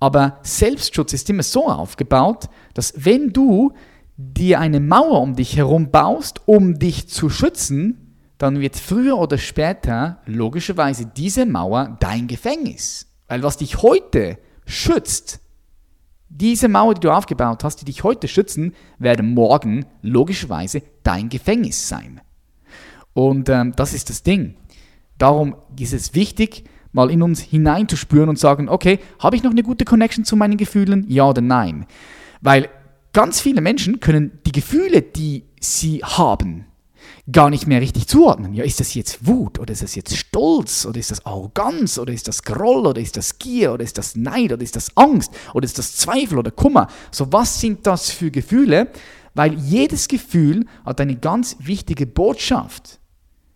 [0.00, 3.72] Aber Selbstschutz ist immer so aufgebaut, dass wenn du
[4.16, 9.38] dir eine Mauer um dich herum baust, um dich zu schützen, dann wird früher oder
[9.38, 13.09] später logischerweise diese Mauer dein Gefängnis.
[13.30, 15.38] Weil was dich heute schützt,
[16.28, 21.88] diese Mauer, die du aufgebaut hast, die dich heute schützen, werden morgen logischerweise dein Gefängnis
[21.88, 22.20] sein.
[23.12, 24.56] Und ähm, das ist das Ding.
[25.16, 29.62] Darum ist es wichtig, mal in uns hineinzuspüren und sagen, okay, habe ich noch eine
[29.62, 31.04] gute Connection zu meinen Gefühlen?
[31.08, 31.86] Ja oder nein?
[32.40, 32.68] Weil
[33.12, 36.66] ganz viele Menschen können die Gefühle, die sie haben,
[37.30, 38.54] gar nicht mehr richtig zuordnen.
[38.54, 42.12] Ja, ist das jetzt Wut oder ist das jetzt Stolz oder ist das Arroganz oder
[42.12, 45.32] ist das Groll oder ist das Gier oder ist das Neid oder ist das Angst
[45.54, 46.88] oder ist das Zweifel oder Kummer?
[47.10, 48.90] So, was sind das für Gefühle?
[49.34, 53.00] Weil jedes Gefühl hat eine ganz wichtige Botschaft,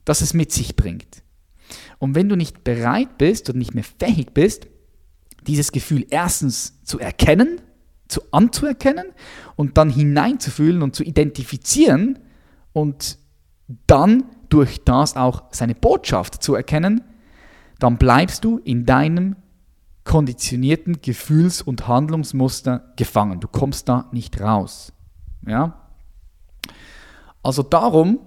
[0.05, 1.23] dass es mit sich bringt.
[1.99, 4.69] Und wenn du nicht bereit bist und nicht mehr fähig bist,
[5.47, 7.61] dieses Gefühl erstens zu erkennen,
[8.09, 9.07] zu anzuerkennen
[9.57, 12.19] und dann hineinzufühlen und zu identifizieren
[12.73, 13.19] und
[13.87, 17.03] dann durch das auch seine Botschaft zu erkennen,
[17.79, 19.37] dann bleibst du in deinem
[20.05, 23.41] konditionierten Gefühls- und Handlungsmuster gefangen.
[23.41, 24.93] Du kommst da nicht raus.
[25.47, 25.81] Ja?
[27.43, 28.21] Also darum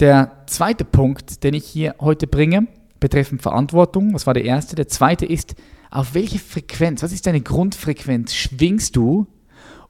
[0.00, 2.66] der zweite Punkt, den ich hier heute bringe,
[2.98, 4.74] betreffend Verantwortung, was war der erste?
[4.74, 5.54] Der zweite ist,
[5.90, 9.28] auf welche Frequenz, was ist deine Grundfrequenz schwingst du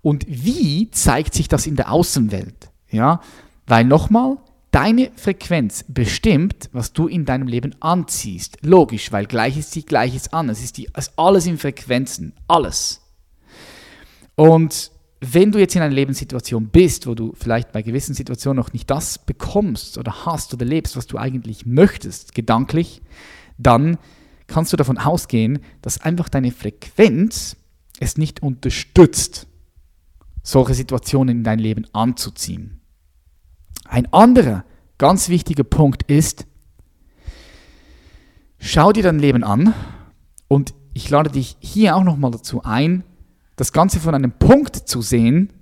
[0.03, 2.71] und wie zeigt sich das in der Außenwelt?
[2.91, 3.21] Ja,
[3.67, 4.39] weil nochmal,
[4.71, 8.59] deine Frequenz bestimmt, was du in deinem Leben anziehst.
[8.63, 10.49] Logisch, weil Gleiches zieht Gleiches an.
[10.49, 12.33] Es ist, die, es ist alles in Frequenzen.
[12.49, 13.01] Alles.
[14.35, 18.73] Und wenn du jetzt in einer Lebenssituation bist, wo du vielleicht bei gewissen Situationen noch
[18.73, 23.01] nicht das bekommst oder hast oder lebst, was du eigentlich möchtest, gedanklich,
[23.59, 23.97] dann
[24.47, 27.57] kannst du davon ausgehen, dass einfach deine Frequenz
[28.01, 29.47] es nicht unterstützt,
[30.43, 32.81] solche Situationen in dein Leben anzuziehen.
[33.85, 34.65] Ein anderer
[34.99, 36.47] ganz wichtiger Punkt ist,
[38.59, 39.75] schau dir dein Leben an
[40.49, 43.05] und ich lade dich hier auch nochmal dazu ein,
[43.57, 45.53] das Ganze von einem Punkt zu sehen,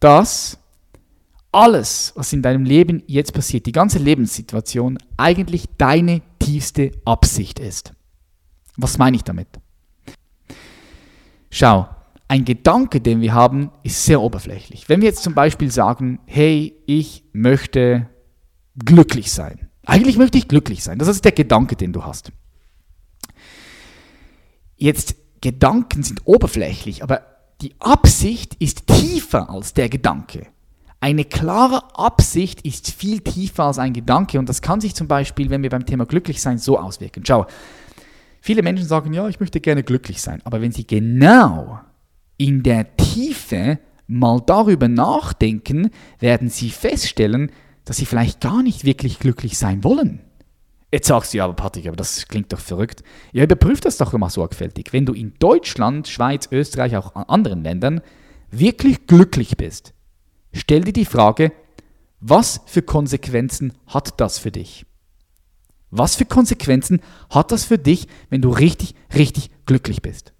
[0.00, 0.58] dass
[1.52, 7.92] alles, was in deinem Leben jetzt passiert, die ganze Lebenssituation, eigentlich deine tiefste Absicht ist.
[8.76, 9.48] Was meine ich damit?
[11.50, 11.88] Schau,
[12.28, 14.88] ein Gedanke, den wir haben, ist sehr oberflächlich.
[14.88, 18.08] Wenn wir jetzt zum Beispiel sagen, hey, ich möchte
[18.84, 19.68] glücklich sein.
[19.86, 20.98] Eigentlich möchte ich glücklich sein.
[20.98, 22.30] Das ist der Gedanke, den du hast.
[24.76, 27.22] Jetzt Gedanken sind oberflächlich, aber
[27.62, 30.46] die Absicht ist tiefer als der Gedanke.
[31.00, 35.48] Eine klare Absicht ist viel tiefer als ein Gedanke und das kann sich zum Beispiel,
[35.48, 37.24] wenn wir beim Thema glücklich sein, so auswirken.
[37.24, 37.46] Schau,
[38.40, 41.80] viele Menschen sagen, ja, ich möchte gerne glücklich sein, aber wenn sie genau
[42.38, 47.52] in der Tiefe mal darüber nachdenken, werden sie feststellen,
[47.84, 50.20] dass sie vielleicht gar nicht wirklich glücklich sein wollen.
[50.90, 53.02] Jetzt sagst du ja, aber Patrick, aber das klingt doch verrückt.
[53.32, 54.92] Ja, überprüf das doch immer sorgfältig.
[54.92, 58.00] Wenn du in Deutschland, Schweiz, Österreich, auch an anderen Ländern
[58.50, 59.92] wirklich glücklich bist,
[60.52, 61.52] stell dir die Frage,
[62.20, 64.86] was für Konsequenzen hat das für dich?
[65.90, 70.32] Was für Konsequenzen hat das für dich, wenn du richtig, richtig glücklich bist?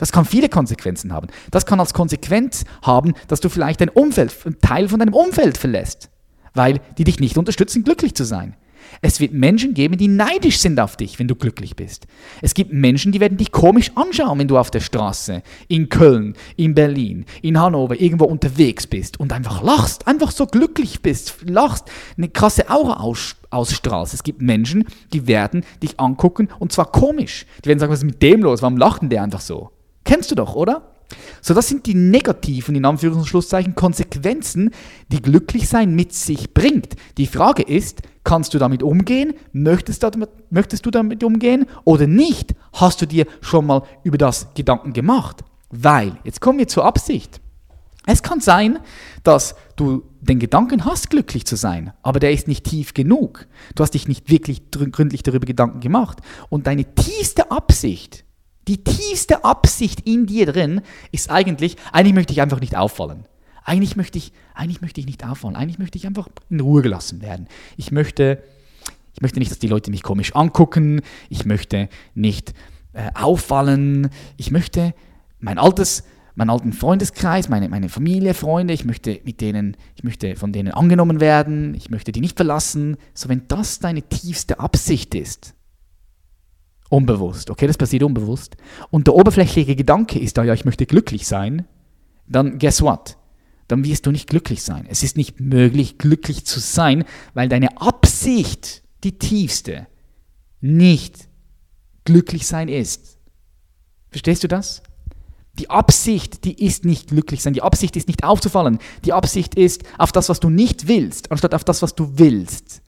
[0.00, 1.28] Das kann viele Konsequenzen haben.
[1.50, 5.58] Das kann als Konsequenz haben, dass du vielleicht dein Umfeld, einen Teil von deinem Umfeld
[5.58, 6.08] verlässt,
[6.54, 8.56] weil die dich nicht unterstützen, glücklich zu sein.
[9.02, 12.06] Es wird Menschen geben, die neidisch sind auf dich, wenn du glücklich bist.
[12.40, 16.34] Es gibt Menschen, die werden dich komisch anschauen, wenn du auf der Straße, in Köln,
[16.56, 21.90] in Berlin, in Hannover irgendwo unterwegs bist und einfach lachst, einfach so glücklich bist, lachst,
[22.16, 24.14] eine krasse Aura aus, ausstrahlst.
[24.14, 27.44] Es gibt Menschen, die werden dich angucken und zwar komisch.
[27.64, 28.62] Die werden sagen, was ist mit dem los?
[28.62, 29.70] Warum lacht denn der einfach so?
[30.04, 30.94] Kennst du doch, oder?
[31.42, 34.70] So, das sind die negativen, in Anführungs- und Schlusszeichen, Konsequenzen,
[35.10, 36.94] die Glücklichsein mit sich bringt.
[37.18, 39.34] Die Frage ist, kannst du damit umgehen?
[39.52, 42.54] Möchtest damit, möchtest du damit umgehen oder nicht?
[42.72, 45.42] Hast du dir schon mal über das Gedanken gemacht?
[45.70, 47.40] Weil, jetzt kommen wir zur Absicht.
[48.06, 48.78] Es kann sein,
[49.24, 53.46] dass du den Gedanken hast, glücklich zu sein, aber der ist nicht tief genug.
[53.74, 56.18] Du hast dich nicht wirklich gründlich darüber Gedanken gemacht.
[56.48, 58.24] Und deine tiefste Absicht,
[58.70, 63.26] die tiefste Absicht in dir drin ist eigentlich, eigentlich möchte ich einfach nicht auffallen.
[63.64, 65.56] Eigentlich möchte ich, eigentlich möchte ich nicht auffallen.
[65.56, 67.48] Eigentlich möchte ich einfach in Ruhe gelassen werden.
[67.76, 68.40] Ich möchte,
[69.12, 71.02] ich möchte nicht, dass die Leute mich komisch angucken.
[71.28, 72.54] Ich möchte nicht
[72.92, 74.08] äh, auffallen.
[74.36, 74.94] Ich möchte
[75.40, 76.04] mein altes,
[76.36, 80.70] meinen alten Freundeskreis, meine, meine Familie, Freunde, ich möchte mit denen, ich möchte von denen
[80.70, 81.74] angenommen werden.
[81.74, 82.98] Ich möchte die nicht verlassen.
[83.14, 85.54] So, wenn das deine tiefste Absicht ist,
[86.90, 88.56] Unbewusst, okay, das passiert unbewusst.
[88.90, 91.64] Und der oberflächliche Gedanke ist da, ja, ich möchte glücklich sein.
[92.26, 93.16] Dann, guess what?
[93.68, 94.86] Dann wirst du nicht glücklich sein.
[94.88, 99.86] Es ist nicht möglich, glücklich zu sein, weil deine Absicht, die tiefste,
[100.60, 101.28] nicht
[102.04, 103.18] glücklich sein ist.
[104.10, 104.82] Verstehst du das?
[105.60, 107.52] Die Absicht, die ist nicht glücklich sein.
[107.52, 108.80] Die Absicht ist nicht aufzufallen.
[109.04, 112.82] Die Absicht ist auf das, was du nicht willst, anstatt auf das, was du willst.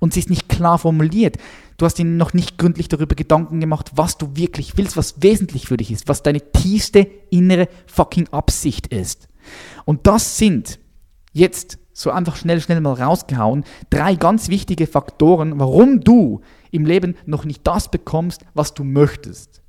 [0.00, 1.36] Und sie ist nicht klar formuliert.
[1.76, 5.66] Du hast ihnen noch nicht gründlich darüber Gedanken gemacht, was du wirklich willst, was wesentlich
[5.66, 9.28] für dich ist, was deine tiefste innere fucking Absicht ist.
[9.84, 10.78] Und das sind
[11.32, 17.16] jetzt so einfach schnell, schnell mal rausgehauen, drei ganz wichtige Faktoren, warum du im Leben
[17.26, 19.62] noch nicht das bekommst, was du möchtest.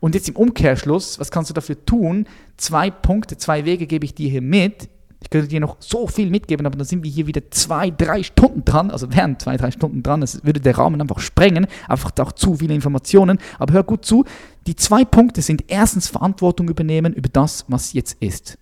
[0.00, 2.26] Und jetzt im Umkehrschluss, was kannst du dafür tun?
[2.56, 4.88] Zwei Punkte, zwei Wege gebe ich dir hier mit,
[5.26, 8.22] ich könnte dir noch so viel mitgeben, aber dann sind wir hier wieder zwei, drei
[8.22, 12.12] Stunden dran, also wären zwei, drei Stunden dran, es würde der Rahmen einfach sprengen, einfach
[12.20, 13.38] auch zu viele Informationen.
[13.58, 14.24] Aber hör gut zu,
[14.68, 18.56] die zwei Punkte sind erstens Verantwortung übernehmen über das, was jetzt ist.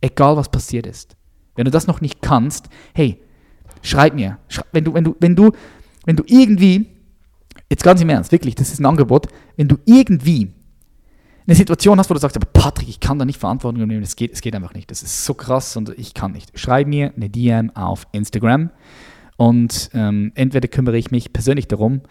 [0.00, 1.14] Egal was passiert ist.
[1.56, 3.20] Wenn du das noch nicht kannst, hey,
[3.82, 4.38] schreib mir.
[4.72, 5.52] Wenn du, wenn du, wenn du,
[6.06, 6.86] wenn du irgendwie,
[7.68, 9.26] jetzt ganz im Ernst, wirklich, das ist ein Angebot,
[9.58, 10.54] wenn du irgendwie
[11.48, 14.16] eine Situation hast, wo du sagst, aber Patrick, ich kann da nicht Verantwortung übernehmen, es
[14.16, 14.90] geht, geht einfach nicht.
[14.90, 16.58] Das ist so krass und ich kann nicht.
[16.58, 18.68] Schreib mir eine DM auf Instagram
[19.38, 22.02] und ähm, entweder kümmere ich mich persönlich darum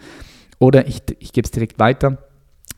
[0.58, 2.18] oder ich, ich gebe es direkt weiter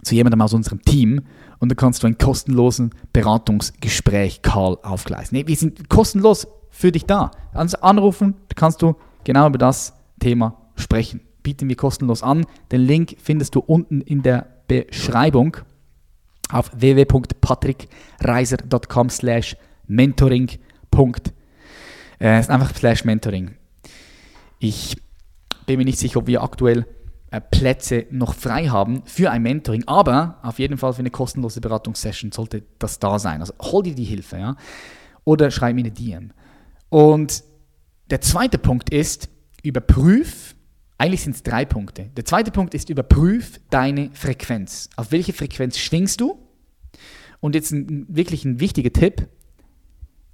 [0.03, 1.23] zu jemandem aus unserem Team
[1.61, 5.38] und dann kannst du ein kostenlosen Beratungsgespräch Karl aufgleisen.
[5.38, 7.31] Nee, wir sind kostenlos für dich da.
[7.55, 11.20] Also anrufen, kannst du genau über das Thema sprechen.
[11.42, 12.44] Bieten wir kostenlos an.
[12.70, 15.57] Den Link findest du unten in der Beschreibung
[16.52, 20.50] auf www.patrickreiser.com slash mentoring.
[22.20, 23.52] Äh, ist einfach slash mentoring.
[24.58, 24.96] Ich
[25.66, 26.86] bin mir nicht sicher, ob wir aktuell
[27.30, 31.60] äh, Plätze noch frei haben für ein Mentoring, aber auf jeden Fall für eine kostenlose
[31.60, 33.40] Beratungssession sollte das da sein.
[33.40, 34.56] Also hol dir die Hilfe, ja.
[35.24, 36.32] Oder schreib mir eine DM.
[36.88, 37.44] Und
[38.10, 39.28] der zweite Punkt ist,
[39.62, 40.56] überprüf,
[41.00, 42.10] eigentlich sind es drei Punkte.
[42.14, 44.90] Der zweite Punkt ist, überprüf deine Frequenz.
[44.96, 46.38] Auf welche Frequenz schwingst du?
[47.40, 49.26] Und jetzt ein, wirklich ein wichtiger Tipp.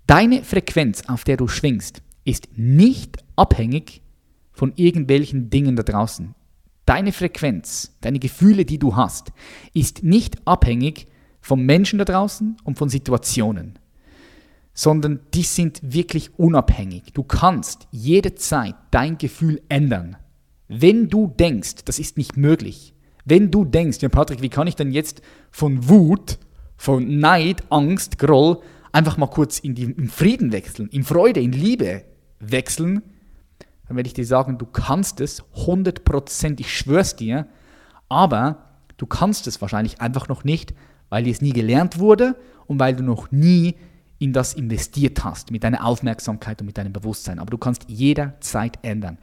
[0.08, 4.02] Deine Frequenz, auf der du schwingst, ist nicht abhängig
[4.50, 6.34] von irgendwelchen Dingen da draußen.
[6.84, 9.30] Deine Frequenz, deine Gefühle, die du hast,
[9.72, 11.06] ist nicht abhängig
[11.40, 13.78] von Menschen da draußen und von Situationen,
[14.74, 17.12] sondern die sind wirklich unabhängig.
[17.12, 20.16] Du kannst jederzeit dein Gefühl ändern.
[20.68, 24.76] Wenn du denkst, das ist nicht möglich, wenn du denkst, ja Patrick, wie kann ich
[24.76, 26.38] denn jetzt von Wut,
[26.76, 28.58] von Neid, Angst, Groll
[28.92, 32.04] einfach mal kurz in, die, in Frieden wechseln, in Freude, in Liebe
[32.40, 33.02] wechseln,
[33.86, 37.46] dann werde ich dir sagen, du kannst es 100%, ich schwör's dir,
[38.08, 38.64] aber
[38.96, 40.74] du kannst es wahrscheinlich einfach noch nicht,
[41.08, 43.76] weil dir es nie gelernt wurde und weil du noch nie
[44.18, 47.38] in das investiert hast, mit deiner Aufmerksamkeit und mit deinem Bewusstsein.
[47.38, 49.18] Aber du kannst jederzeit ändern.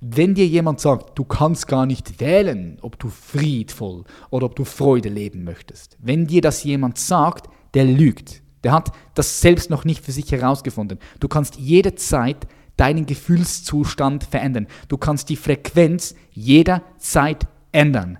[0.00, 4.64] Wenn dir jemand sagt, du kannst gar nicht wählen, ob du friedvoll oder ob du
[4.64, 8.42] Freude leben möchtest, wenn dir das jemand sagt, der lügt.
[8.64, 10.98] Der hat das selbst noch nicht für sich herausgefunden.
[11.18, 14.66] Du kannst jederzeit deinen Gefühlszustand verändern.
[14.88, 18.18] Du kannst die Frequenz jederzeit ändern,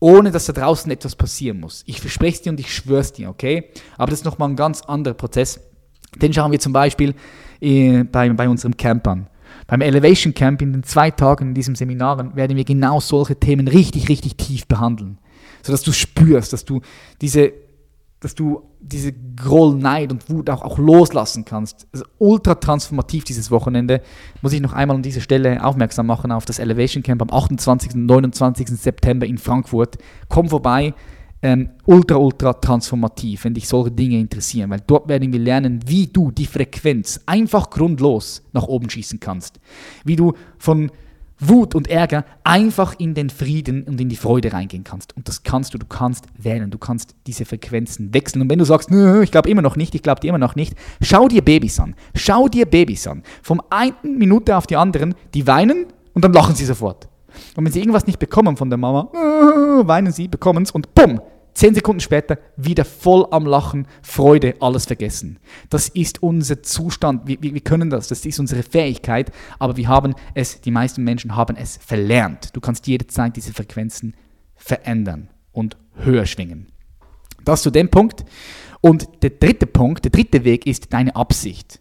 [0.00, 1.82] ohne dass da draußen etwas passieren muss.
[1.86, 3.70] Ich verspreche es dir und ich schwöre es dir, okay?
[3.96, 5.60] Aber das ist nochmal ein ganz anderer Prozess.
[6.16, 7.14] Den schauen wir zum Beispiel
[7.60, 9.28] äh, bei, bei unserem an.
[9.66, 13.68] Beim Elevation Camp in den zwei Tagen in diesem Seminar werden wir genau solche Themen
[13.68, 15.18] richtig, richtig tief behandeln.
[15.62, 16.80] Sodass du spürst, dass du
[17.20, 17.52] diese
[18.22, 21.88] dass du diese Groll, Neid und Wut auch, auch loslassen kannst.
[21.92, 24.00] Also ultra transformativ dieses Wochenende.
[24.42, 27.94] Muss ich noch einmal an dieser Stelle aufmerksam machen auf das Elevation Camp am 28.
[27.94, 28.68] und 29.
[28.68, 29.98] September in Frankfurt.
[30.28, 30.94] Komm vorbei.
[31.44, 36.06] Ähm, ultra, ultra transformativ, wenn dich solche Dinge interessieren, weil dort werden wir lernen, wie
[36.06, 39.58] du die Frequenz einfach grundlos nach oben schießen kannst.
[40.04, 40.90] Wie du von
[41.42, 45.16] Wut und Ärger einfach in den Frieden und in die Freude reingehen kannst.
[45.16, 48.42] Und das kannst du, du kannst wählen, du kannst diese Frequenzen wechseln.
[48.42, 50.54] Und wenn du sagst, Nö, ich glaube immer noch nicht, ich glaube dir immer noch
[50.54, 51.96] nicht, schau dir Babys an.
[52.14, 53.22] Schau dir Babys an.
[53.42, 57.08] Vom einen Minute auf die anderen, die weinen und dann lachen sie sofort.
[57.56, 59.08] Und wenn sie irgendwas nicht bekommen von der Mama,
[59.86, 61.20] weinen sie, bekommen es und bumm,
[61.54, 65.38] Zehn Sekunden später wieder voll am Lachen, Freude, alles vergessen.
[65.68, 67.26] Das ist unser Zustand.
[67.26, 68.08] Wir, wir, können das.
[68.08, 69.30] Das ist unsere Fähigkeit.
[69.58, 72.56] Aber wir haben es, die meisten Menschen haben es verlernt.
[72.56, 74.14] Du kannst jederzeit diese Frequenzen
[74.54, 76.68] verändern und höher schwingen.
[77.44, 78.24] Das zu dem Punkt.
[78.80, 81.80] Und der dritte Punkt, der dritte Weg ist deine Absicht.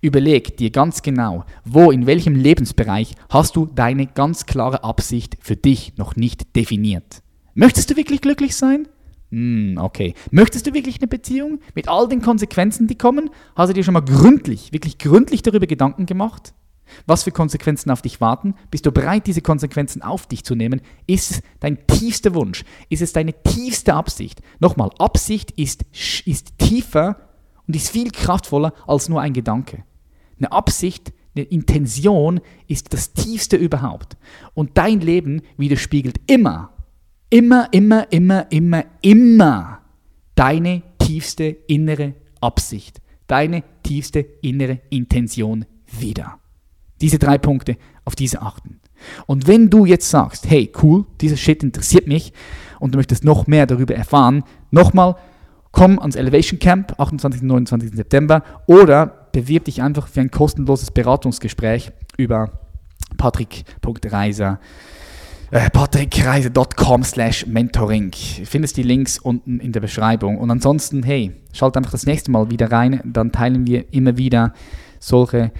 [0.00, 5.56] Überleg dir ganz genau, wo, in welchem Lebensbereich hast du deine ganz klare Absicht für
[5.56, 7.22] dich noch nicht definiert.
[7.54, 8.88] Möchtest du wirklich glücklich sein?
[9.30, 10.14] Hm, okay.
[10.30, 13.30] Möchtest du wirklich eine Beziehung mit all den Konsequenzen, die kommen?
[13.54, 16.52] Hast du dir schon mal gründlich, wirklich gründlich darüber Gedanken gemacht?
[17.06, 18.54] Was für Konsequenzen auf dich warten?
[18.72, 20.80] Bist du bereit, diese Konsequenzen auf dich zu nehmen?
[21.06, 22.64] Ist es dein tiefster Wunsch?
[22.88, 24.42] Ist es deine tiefste Absicht?
[24.58, 25.84] Nochmal, Absicht ist,
[26.24, 27.16] ist tiefer
[27.68, 29.84] und ist viel kraftvoller als nur ein Gedanke.
[30.38, 34.16] Eine Absicht, eine Intention ist das tiefste überhaupt.
[34.54, 36.72] Und dein Leben widerspiegelt immer
[37.30, 39.80] immer, immer, immer, immer, immer
[40.34, 45.64] deine tiefste innere Absicht, deine tiefste innere Intention
[45.98, 46.38] wieder.
[47.00, 48.80] Diese drei Punkte, auf diese achten.
[49.26, 52.32] Und wenn du jetzt sagst, hey, cool, dieser Shit interessiert mich
[52.80, 55.16] und du möchtest noch mehr darüber erfahren, nochmal,
[55.72, 57.42] komm ans Elevation Camp, 28.
[57.42, 57.92] und 29.
[57.94, 62.60] September, oder bewirb dich einfach für ein kostenloses Beratungsgespräch über
[63.16, 64.58] patrick.reiser.com
[65.50, 68.12] äh, patrickreise.com slash mentoring.
[68.12, 70.38] Findest die Links unten in der Beschreibung.
[70.38, 73.00] Und ansonsten, hey, schalt einfach das nächste Mal wieder rein.
[73.04, 74.54] Dann teilen wir immer wieder
[75.00, 75.50] solche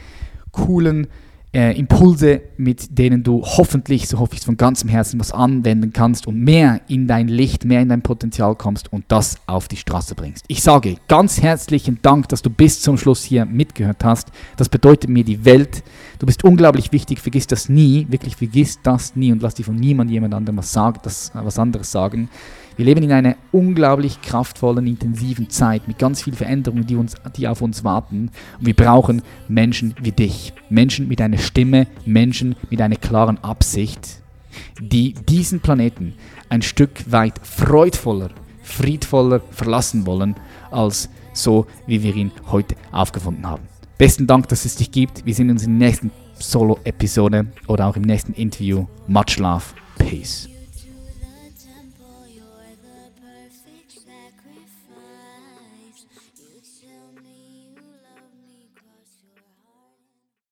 [0.52, 1.08] coolen
[1.52, 6.28] äh, Impulse, mit denen du hoffentlich, so hoffe ich von ganzem Herzen, was anwenden kannst
[6.28, 10.14] und mehr in dein Licht, mehr in dein Potenzial kommst und das auf die Straße
[10.14, 10.44] bringst.
[10.46, 14.28] Ich sage ganz herzlichen Dank, dass du bis zum Schluss hier mitgehört hast.
[14.56, 15.82] Das bedeutet mir die Welt.
[16.20, 19.76] Du bist unglaublich wichtig, vergiss das nie, wirklich vergiss das nie und lass dir von
[19.76, 22.28] niemand jemand anderem was, sagen, das, was anderes sagen.
[22.80, 27.46] Wir leben in einer unglaublich kraftvollen, intensiven Zeit mit ganz vielen Veränderungen, die, uns, die
[27.46, 28.30] auf uns warten.
[28.58, 30.54] Und wir brauchen Menschen wie dich.
[30.70, 34.22] Menschen mit einer Stimme, Menschen mit einer klaren Absicht,
[34.80, 36.14] die diesen Planeten
[36.48, 38.30] ein Stück weit freudvoller,
[38.62, 40.36] friedvoller verlassen wollen,
[40.70, 43.64] als so, wie wir ihn heute aufgefunden haben.
[43.98, 45.26] Besten Dank, dass es dich gibt.
[45.26, 48.86] Wir sehen uns in der nächsten Solo-Episode oder auch im nächsten Interview.
[49.06, 49.64] Much love.
[49.98, 50.48] Peace.